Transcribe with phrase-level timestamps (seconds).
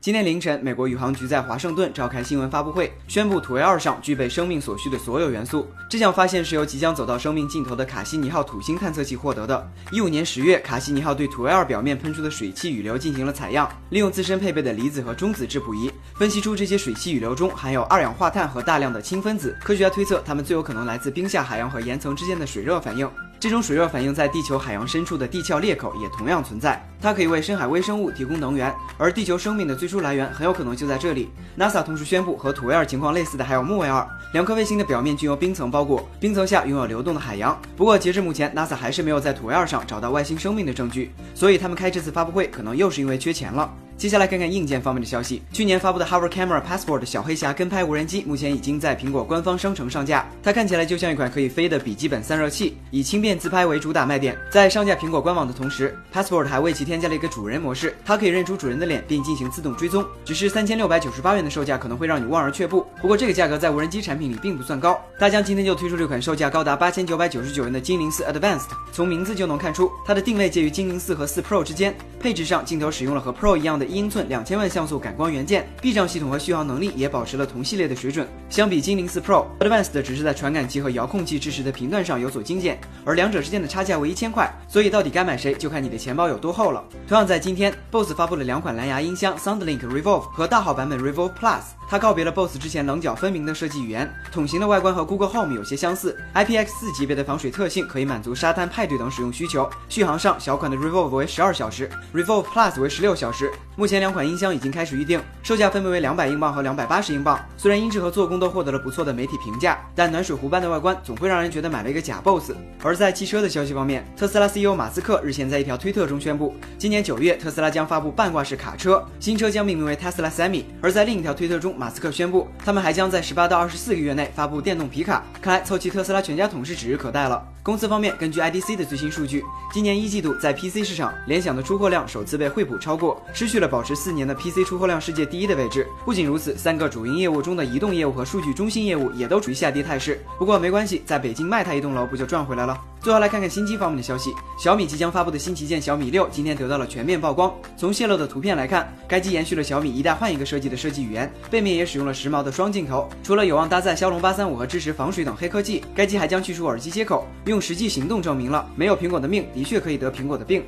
[0.00, 5.68] 今天凌晨，美国宇航局在华盛顿召开新闻发布会，宣布土卫二上具备生命所需的所有元素。
[5.90, 9.70] 这项发现是由即将走到生命尽头的卡西尼号土星探测器获得的。
[9.90, 19.58] 一五年十月，卡西尼号对土卫二表面喷出的水汽雨流进行了采样，利用自身配备的离子和中子质谱仪，分析出这些水汽雨流中含有二氧化碳和大量的氢分子。
[19.60, 23.10] 科学家推测，它们最有可能来自冰下海洋和岩层之间的水热反应。
[23.40, 31.30] 这种水热反应在地球海洋深处的地壳裂口也同样存在，它可以为深海微生物提供能源，而地球生命的最初来源很有可能就在这里。
[31.56, 37.56] NASA 同时宣布，和土卫二情况类似的还有木卫二，两颗卫星的表面均由冰层包裹，冰层下拥有流动的海洋。
[37.76, 43.72] 不过截至目前，NASA 还是没有在土卫二上找到外星生命的证据，所以他们开这次发布会可能又是因为缺钱了。
[43.98, 45.42] 接下来看看硬件方面的消息。
[45.52, 50.24] 去年发布的 Hover Camera Passport 小黑侠跟拍无人机，目前已经在苹果官方商城上架。
[50.40, 54.38] 它看起来就像一款可以飞的笔记本散热器，以轻便自拍为主打卖点。
[54.52, 60.06] 在上架苹果官网的同时，Passport 还为其添加了一个主人模式，它可以认出主人的脸并进行自动追踪。
[60.24, 62.86] 只是三千六百九十八元的售价可能会让你望而却步。
[63.02, 64.96] 不过这个价格在无人机产品里并不算高。
[65.18, 71.92] 大疆今天就推出这款售价高达八千九百九十九元的精灵四 Advanced，从名字就能看出它的定位介于精灵四和四 Pro 之间。
[72.20, 74.68] 配置上，镜头使用了和 Pro 一样的一英寸两千万。
[74.68, 78.28] 像素感光元件，避障系统和续航能力也保持了同系列的水准。
[78.50, 86.84] 相比精灵四 Pro，Advanced 只是在传感器和遥控器支持的频段上有所精简，而两者之间的差价为一千块，所以到底该买谁，就看你的钱包有多厚了。
[87.06, 99.68] 同样在今天 Bose 发布了两款蓝牙音箱 SoundLink Revolve 和大号版本 Revolve Plus，它告别了 Bose 之前棱角分明的设计语言，桶形的外观和 Google Home 有些相似，IPX4 级别的防水特性可以满足沙滩派对等使用需求。
[99.88, 103.50] 续航上，小款的 Revolve 为十二小时，Revolve Plus 为十六小时。
[103.76, 107.38] 目前两款音箱已经开始预定，售价分别为两百英镑和两百八十英镑。
[107.56, 112.54] 虽然音质和做工都获得了不错的媒体评价，但暖水壶般的外观总会让人觉得买了一个假 BOSS。
[112.82, 120.64] 而在汽车的消息方面，特斯拉 CEO 马斯克日前在一条推特中宣布，今年九月特斯拉将发布半挂式卡车，新车将命名为 Tesla Semi。
[120.82, 125.22] 而在另一条推特中，马斯克宣布，他们还将在十八到二十四个月内发布电动皮卡。
[125.40, 127.40] 看来凑齐特斯拉全家桶是指日可待了。
[127.62, 135.86] 公司方面，根据 IDC 的最新数据，今年一季度在 PC 市场，联想的出货量首次被惠普超过，失去了保持四年的 PC 出货量世界第一的位置。
[136.04, 140.22] 不仅如此，三个主营业务中的移动业务和数据中心业务也都处于下跌态势。
[140.38, 142.78] 不过没关系，在北京卖它一栋楼不就赚回来了？
[143.00, 147.54] 最后来看看新机方面的消息，小米即将发布的新旗舰小米六今天得到了全面曝光。
[147.76, 153.08] 从泄露的图片来看，该机延续了小米一代换一个设计的设计语言，背面也使用了时髦的双镜头。
[153.22, 160.64] 除了有望搭载骁龙八三五和支持防水等黑科技，该机还将去除耳机接口，用实际行动证明了没有苹果的命的确可以得苹果的病。